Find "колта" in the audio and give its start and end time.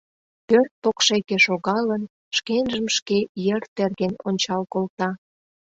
4.73-5.09